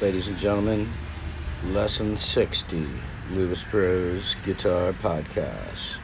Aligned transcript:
Ladies 0.00 0.28
and 0.28 0.38
gentlemen, 0.38 0.90
lesson 1.64 2.16
60 2.16 2.86
Luvis 3.32 3.64
Pro's 3.64 4.34
Guitar 4.44 4.94
Podcast. 4.94 6.00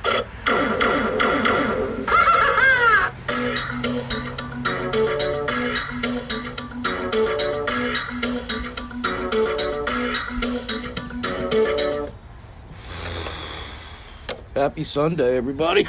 Happy 14.63 14.85
Sunday, 14.85 15.37
everybody. 15.37 15.89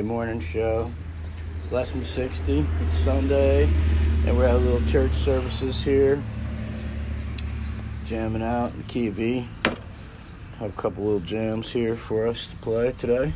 Sunday 0.00 0.14
morning 0.14 0.40
show. 0.40 0.90
Lesson 1.70 2.02
60. 2.02 2.64
It's 2.80 2.96
Sunday, 2.96 3.64
and 4.24 4.34
we're 4.34 4.48
having 4.48 4.64
little 4.64 4.88
church 4.88 5.12
services 5.12 5.82
here. 5.82 6.22
Jamming 8.06 8.42
out 8.42 8.72
in 8.72 8.82
key 8.84 9.08
E. 9.08 9.46
Have 10.58 10.70
a 10.70 10.72
couple 10.80 11.04
little 11.04 11.20
jams 11.20 11.70
here 11.70 11.96
for 11.96 12.26
us 12.26 12.46
to 12.46 12.56
play 12.56 12.92
today. 12.92 13.34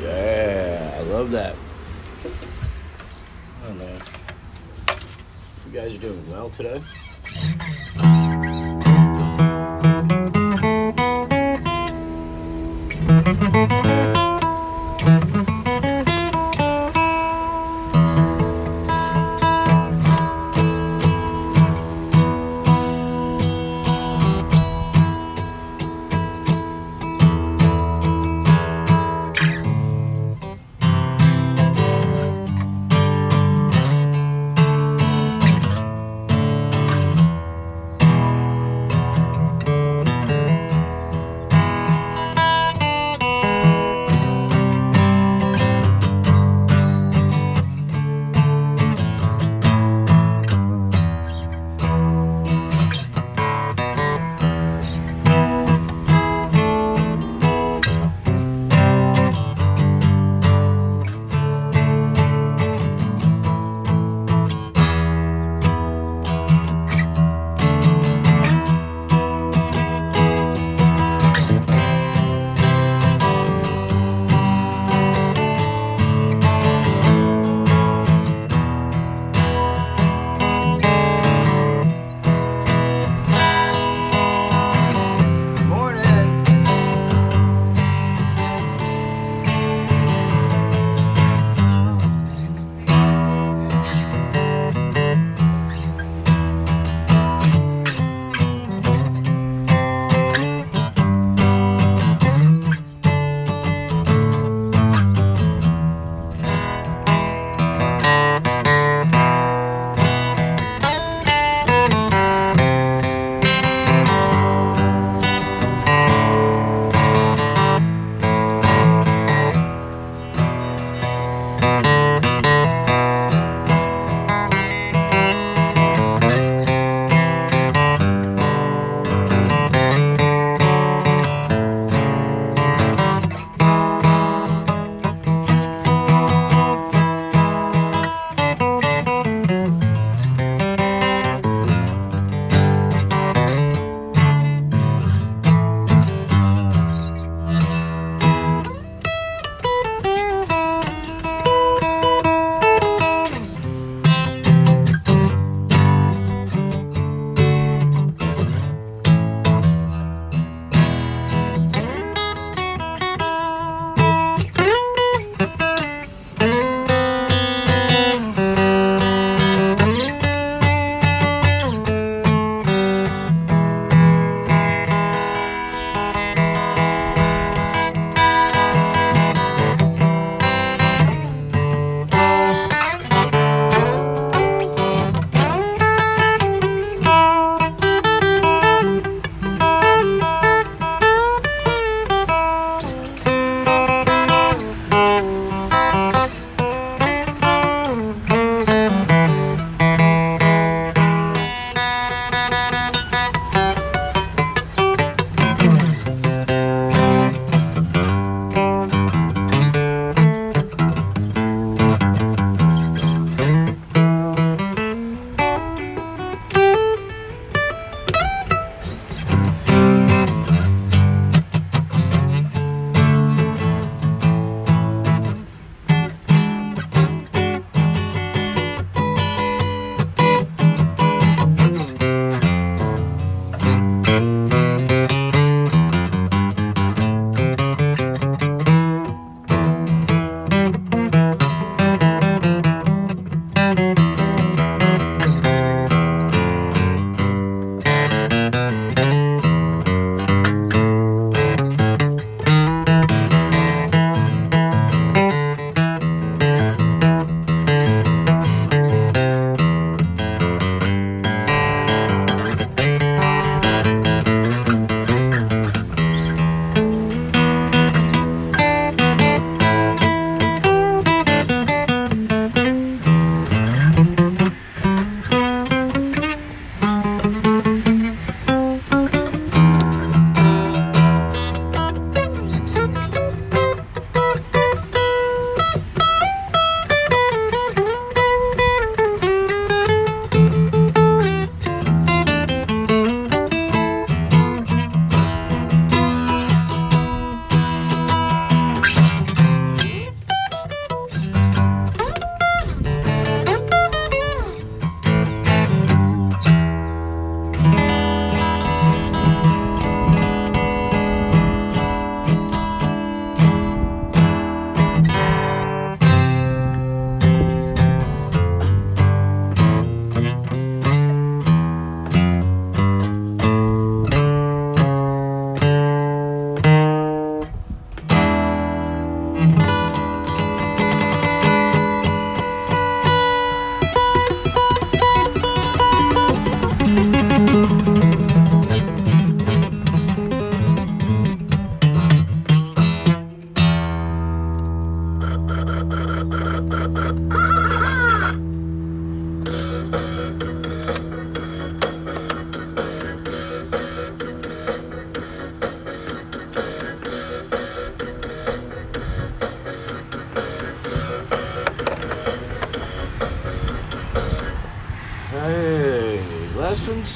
Yeah, 0.00 0.94
I 0.94 1.00
love 1.00 1.32
that. 1.32 1.56
Oh 3.66 3.74
man. 3.74 4.00
You 5.66 5.72
guys 5.72 5.92
are 5.96 5.98
doing 5.98 6.30
well 6.30 6.48
today. 6.48 6.80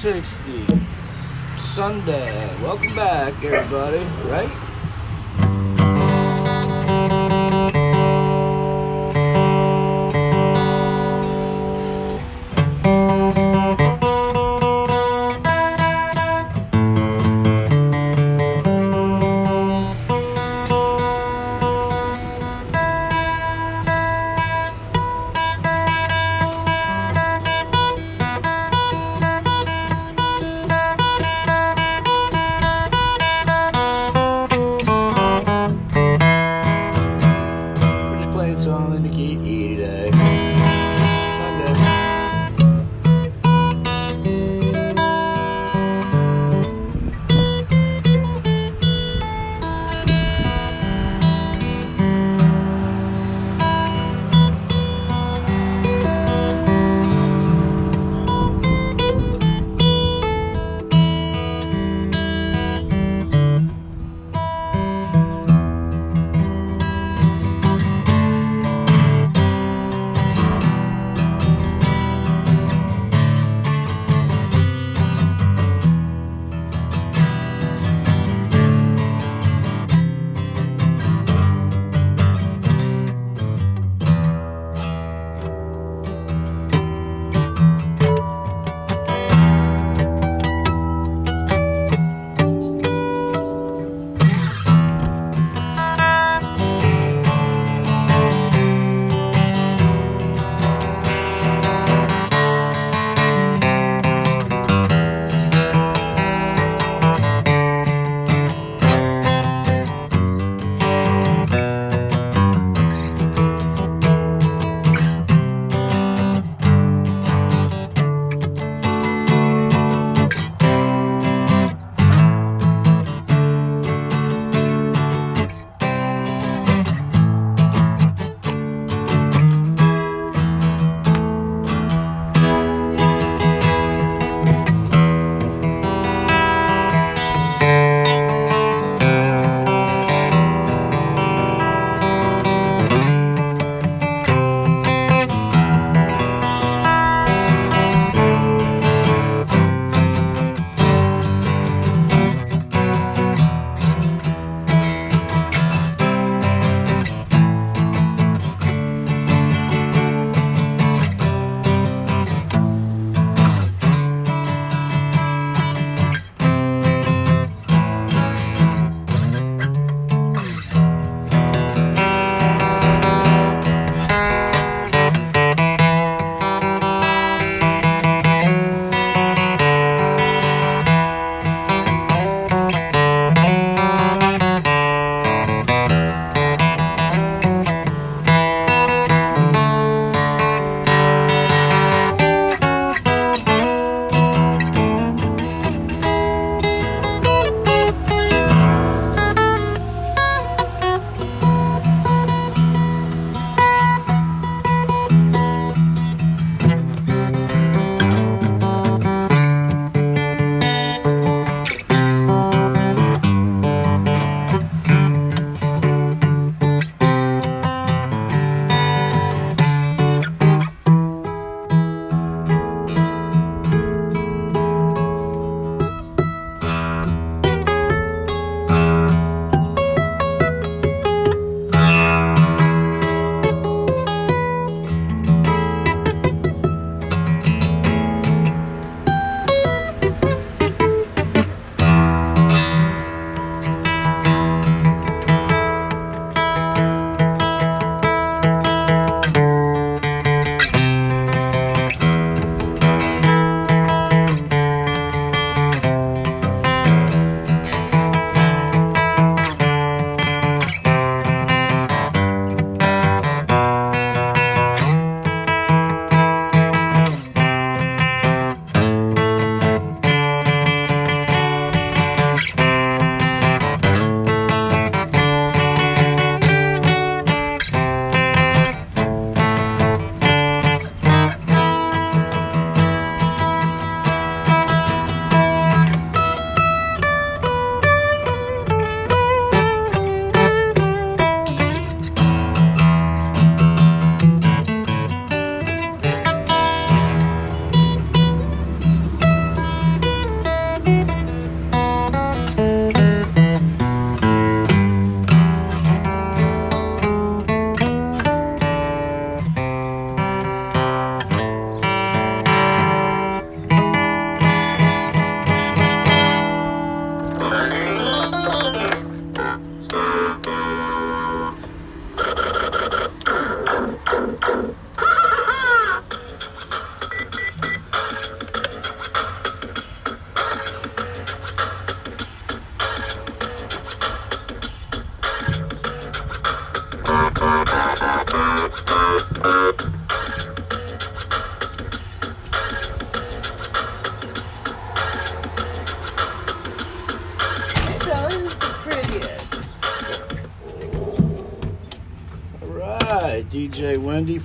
Lesson 0.02 0.24
60. 0.24 0.66
Sunday. 1.58 2.56
Welcome 2.62 2.94
back, 2.94 3.34
everybody. 3.44 3.98
Right? 4.30 4.59
all 38.80 38.92
in 38.94 39.02
the 39.02 39.08
game. 39.10 39.29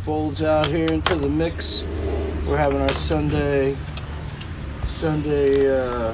Folds 0.05 0.43
out 0.43 0.67
here 0.67 0.85
into 0.91 1.15
the 1.15 1.27
mix. 1.27 1.87
We're 2.45 2.57
having 2.57 2.79
our 2.79 2.93
Sunday, 2.93 3.75
Sunday, 4.85 5.67
uh, 5.67 6.13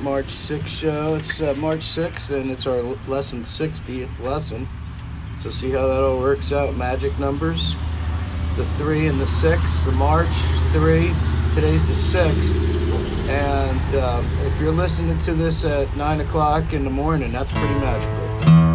March 0.00 0.26
6th 0.26 0.68
show. 0.68 1.16
It's 1.16 1.42
uh, 1.42 1.54
March 1.58 1.80
6th 1.80 2.30
and 2.40 2.52
it's 2.52 2.68
our 2.68 2.80
lesson 3.08 3.42
60th 3.42 4.20
lesson. 4.20 4.68
So 5.40 5.50
see 5.50 5.72
how 5.72 5.88
that 5.88 6.04
all 6.04 6.20
works 6.20 6.52
out. 6.52 6.76
Magic 6.76 7.18
numbers. 7.18 7.74
The 8.54 8.64
3 8.64 9.08
and 9.08 9.20
the 9.20 9.26
6. 9.26 9.82
The 9.82 9.92
March 9.92 10.28
3. 10.70 11.10
Today's 11.52 11.84
the 11.88 12.18
6th. 12.18 13.28
And 13.28 13.96
um, 13.96 14.24
if 14.42 14.60
you're 14.60 14.70
listening 14.70 15.18
to 15.20 15.34
this 15.34 15.64
at 15.64 15.94
9 15.96 16.20
o'clock 16.20 16.72
in 16.72 16.84
the 16.84 16.90
morning, 16.90 17.32
that's 17.32 17.52
pretty 17.52 17.74
magical. 17.74 18.67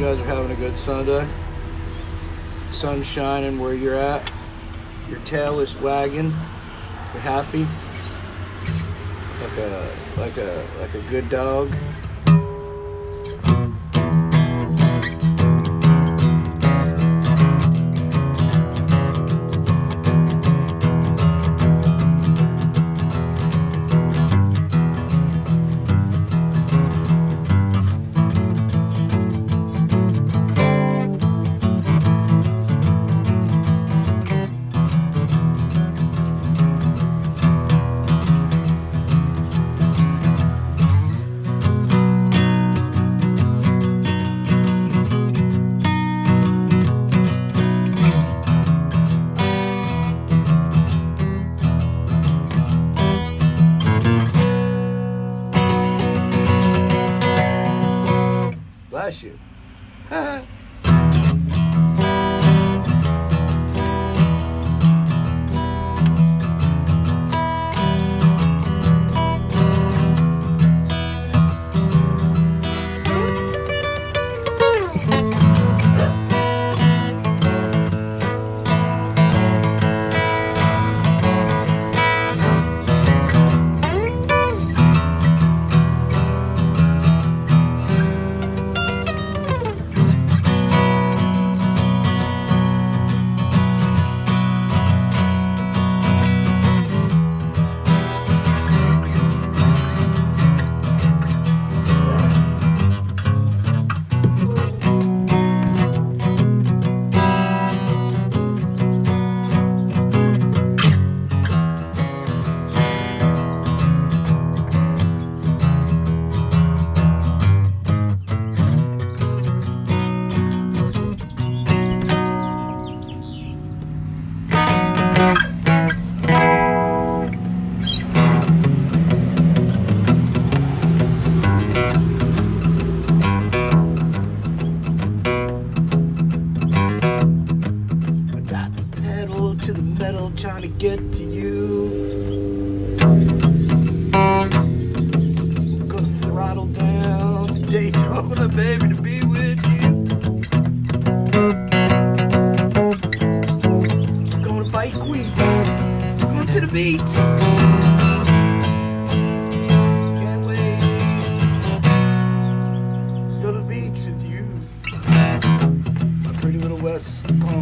Guys 0.00 0.18
are 0.18 0.24
having 0.24 0.50
a 0.50 0.56
good 0.56 0.78
Sunday. 0.78 1.28
Sun 2.68 3.02
shining 3.02 3.58
where 3.58 3.74
you're 3.74 3.96
at. 3.96 4.32
Your 5.10 5.18
tail 5.20 5.60
is 5.60 5.76
wagging. 5.76 6.30
You're 6.30 7.20
happy. 7.20 7.68
Like 9.42 9.58
a 9.58 9.96
like 10.16 10.36
a 10.38 10.66
like 10.78 10.94
a 10.94 11.02
good 11.02 11.28
dog. 11.28 11.70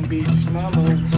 beats 0.09 0.47
mama. 0.47 1.18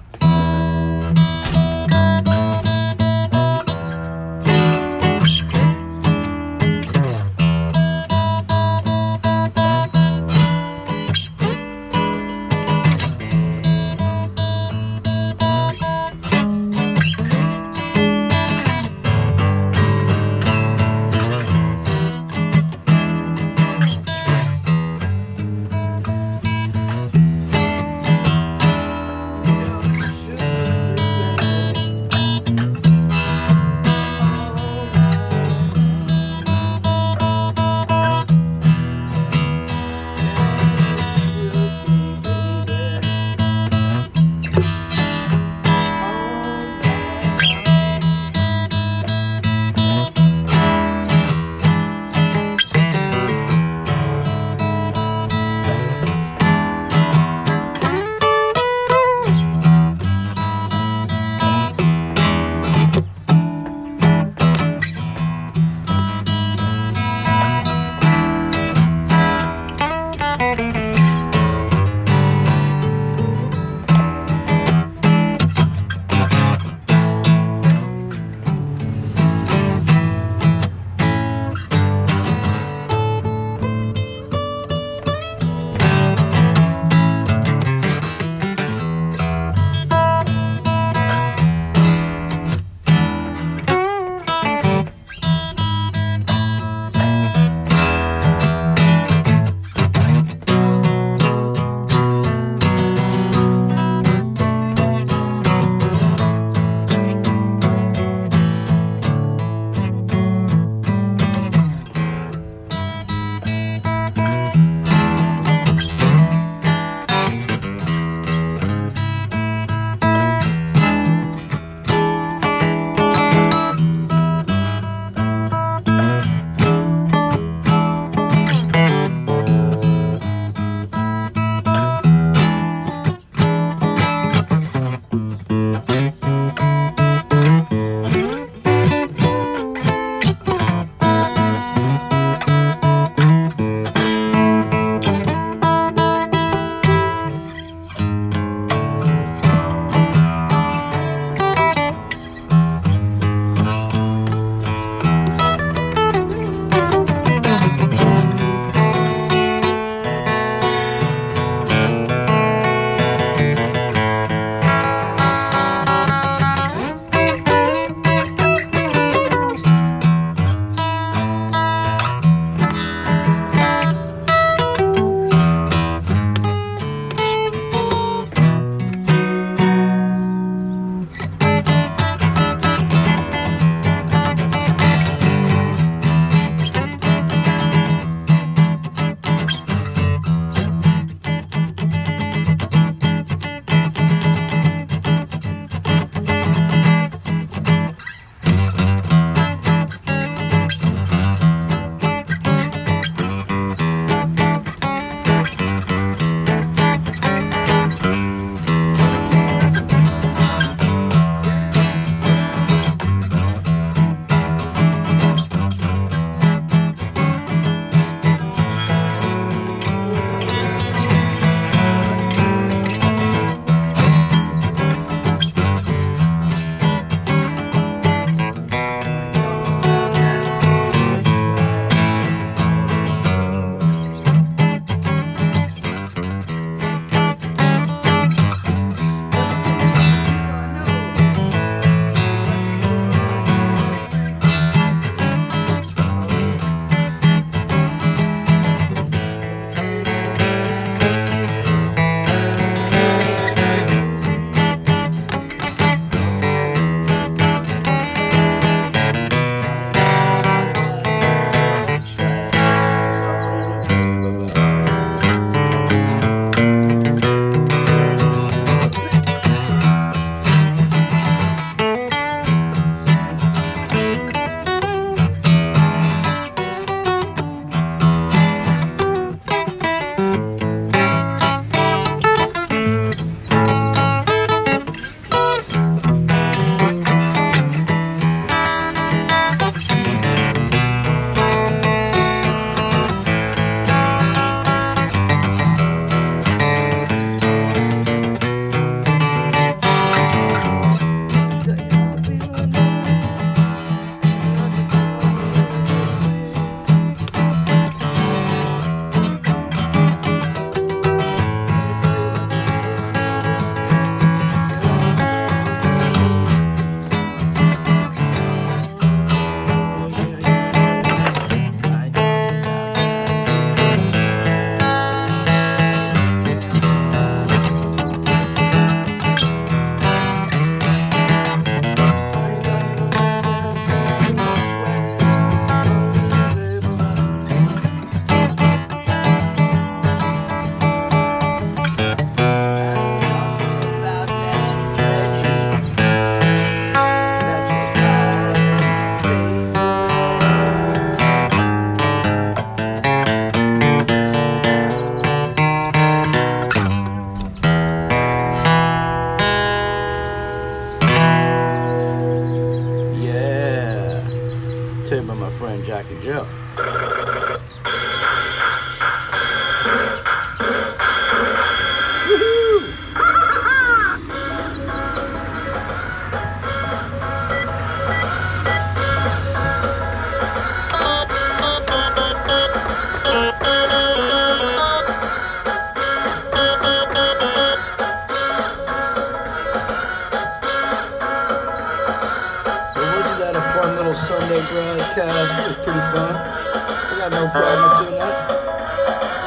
broadcast. 395.13 395.59
It 395.59 395.67
was 395.67 395.77
pretty 395.77 395.99
fun. 396.11 396.35
I 396.35 397.15
got 397.17 397.31
no 397.31 397.47
problem 397.49 398.05
doing 398.05 398.19
that. 398.19 398.35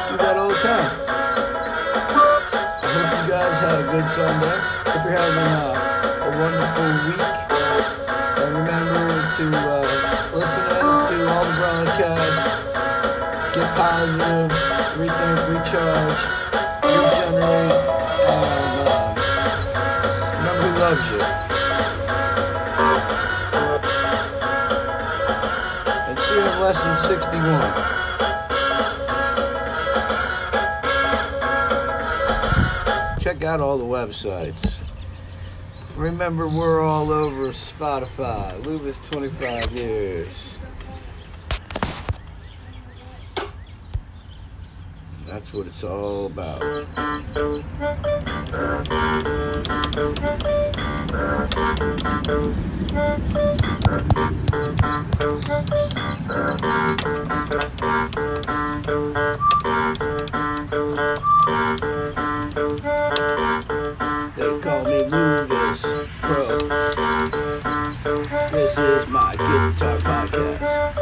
Do 0.09 0.17
that 0.17 0.37
all 0.37 0.49
the 0.49 0.55
time. 0.55 0.91
I 2.81 2.89
hope 2.93 3.09
you 3.25 3.31
guys 3.31 3.57
had 3.59 3.79
a 3.79 3.85
good 3.89 4.07
Sunday. 4.11 4.57
Hope 4.85 5.03
you're 5.05 5.17
having 5.17 5.41
a, 5.41 5.73
a 6.21 6.29
wonderful 6.37 6.89
week. 7.09 7.33
And 8.45 8.51
remember 8.61 9.25
to 9.37 9.45
uh, 9.57 10.37
listen 10.37 10.65
to 10.65 11.15
all 11.33 11.45
the 11.45 11.55
broadcasts. 11.57 12.45
Get 13.55 13.69
positive, 13.75 14.51
rethink, 14.99 15.39
recharge, 15.49 16.21
regenerate, 16.83 17.73
and 18.29 18.85
uh, 18.85 19.13
remember 20.37 20.61
who 20.61 20.79
loves 20.79 21.05
you. 21.11 21.54
Lesson 26.65 26.97
61. 26.97 27.43
Check 33.19 33.43
out 33.43 33.59
all 33.59 33.77
the 33.77 33.83
websites. 33.83 34.79
Remember, 35.95 36.47
we're 36.47 36.81
all 36.81 37.11
over 37.11 37.49
Spotify. 37.49 38.59
Luvis 38.63 38.97
25 39.11 39.73
years. 39.73 40.57
That's 45.27 45.53
what 45.53 45.67
it's 45.67 45.83
all 45.83 46.25
about. 46.25 46.63
They 56.27 56.33
call 64.59 64.85
me 64.85 65.03
Pro. 66.21 66.67
This 68.51 68.75
is 68.79 69.07
my 69.07 69.35
guitar 69.35 69.99
podcast. 69.99 70.95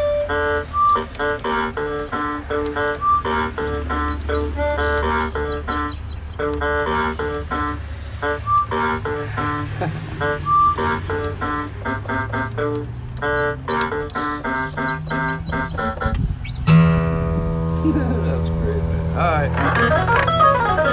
That 17.91 18.39
was 18.39 18.49
great, 18.49 18.77
man. 18.77 19.17
All 19.17 19.33
right. 19.33 19.51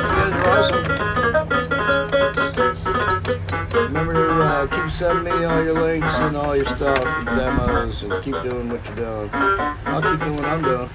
You 0.01 0.17
guys 0.17 0.33
are 0.35 0.49
awesome. 0.59 0.85
Remember 3.85 4.15
to 4.15 4.27
uh, 4.43 4.67
keep 4.67 4.91
sending 4.91 5.25
me 5.25 5.45
all 5.45 5.63
your 5.63 5.75
links 5.75 6.15
and 6.17 6.37
all 6.37 6.57
your 6.57 6.65
stuff 6.65 7.05
and 7.05 7.27
demos 7.27 8.03
and 8.03 8.13
keep 8.25 8.35
doing 8.43 8.69
what 8.69 8.85
you're 8.87 8.97
doing. 8.97 9.31
I'll 9.33 10.03
keep 10.03 10.19
doing 10.21 10.37
what 10.37 10.45
I'm 10.47 10.63
doing. 10.63 10.91